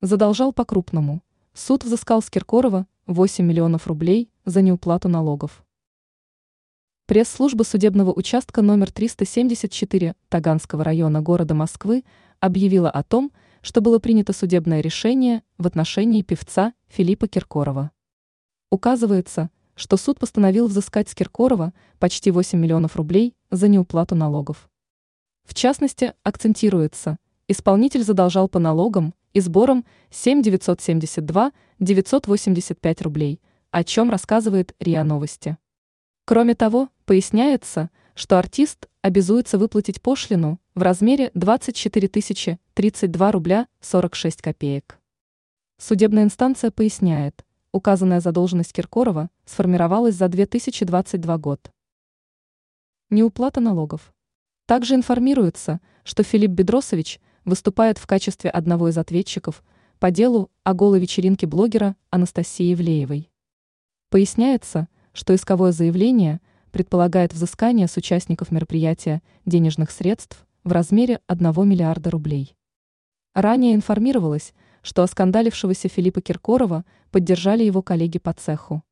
Задолжал 0.00 0.52
по-крупному. 0.52 1.24
Суд 1.54 1.82
взыскал 1.82 2.22
с 2.22 2.30
Киркорова 2.30 2.86
8 3.08 3.44
миллионов 3.44 3.88
рублей 3.88 4.30
за 4.44 4.62
неуплату 4.62 5.08
налогов. 5.08 5.64
Пресс-служба 7.06 7.64
судебного 7.64 8.12
участка 8.12 8.62
номер 8.62 8.92
374 8.92 10.14
Таганского 10.28 10.84
района 10.84 11.20
города 11.20 11.54
Москвы 11.54 12.04
объявила 12.38 12.88
о 12.88 13.02
том, 13.02 13.32
что 13.60 13.80
было 13.80 13.98
принято 13.98 14.32
судебное 14.32 14.82
решение 14.82 15.42
в 15.56 15.66
отношении 15.66 16.22
певца 16.22 16.74
Филиппа 16.86 17.26
Киркорова. 17.26 17.90
Указывается, 18.70 19.50
что 19.74 19.96
суд 19.96 20.20
постановил 20.20 20.68
взыскать 20.68 21.08
с 21.08 21.14
Киркорова 21.16 21.72
почти 21.98 22.30
8 22.30 22.56
миллионов 22.56 22.94
рублей 22.94 23.34
за 23.50 23.66
неуплату 23.66 24.14
налогов. 24.14 24.70
В 25.42 25.54
частности, 25.54 26.14
акцентируется, 26.22 27.18
исполнитель 27.48 28.04
задолжал 28.04 28.48
по 28.48 28.60
налогам 28.60 29.12
и 29.32 29.40
сбором 29.40 29.84
7 30.10 30.42
972 30.42 31.52
985 31.78 33.02
рублей, 33.02 33.40
о 33.70 33.84
чем 33.84 34.10
рассказывает 34.10 34.74
РИА 34.80 35.04
Новости. 35.04 35.56
Кроме 36.24 36.54
того, 36.54 36.88
поясняется, 37.04 37.90
что 38.14 38.38
артист 38.38 38.88
обязуется 39.02 39.58
выплатить 39.58 40.02
пошлину 40.02 40.60
в 40.74 40.82
размере 40.82 41.30
24 41.34 42.58
032 42.74 43.32
рубля 43.32 43.66
46 43.80 44.42
копеек. 44.42 44.98
Судебная 45.78 46.24
инстанция 46.24 46.70
поясняет, 46.70 47.44
указанная 47.72 48.20
задолженность 48.20 48.72
Киркорова 48.72 49.30
сформировалась 49.44 50.16
за 50.16 50.28
2022 50.28 51.38
год. 51.38 51.70
Неуплата 53.10 53.60
налогов. 53.60 54.12
Также 54.66 54.96
информируется, 54.96 55.80
что 56.04 56.22
Филипп 56.22 56.50
Бедросович 56.50 57.20
выступает 57.48 57.98
в 57.98 58.06
качестве 58.06 58.50
одного 58.50 58.88
из 58.88 58.98
ответчиков 58.98 59.64
по 59.98 60.10
делу 60.10 60.50
о 60.62 60.74
голой 60.74 61.00
вечеринке 61.00 61.46
блогера 61.46 61.96
Анастасии 62.10 62.66
Евлеевой. 62.66 63.30
Поясняется, 64.10 64.88
что 65.12 65.34
исковое 65.34 65.72
заявление 65.72 66.40
предполагает 66.70 67.32
взыскание 67.32 67.88
с 67.88 67.96
участников 67.96 68.52
мероприятия 68.52 69.22
денежных 69.46 69.90
средств 69.90 70.46
в 70.62 70.72
размере 70.72 71.20
1 71.26 71.68
миллиарда 71.68 72.10
рублей. 72.10 72.54
Ранее 73.34 73.74
информировалось, 73.74 74.54
что 74.82 75.02
оскандалившегося 75.02 75.88
Филиппа 75.88 76.20
Киркорова 76.20 76.84
поддержали 77.10 77.64
его 77.64 77.82
коллеги 77.82 78.18
по 78.18 78.32
цеху. 78.32 78.82